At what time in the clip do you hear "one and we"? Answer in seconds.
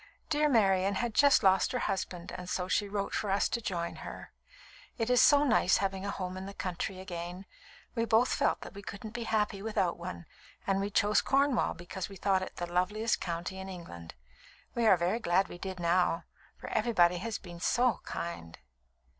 9.99-10.89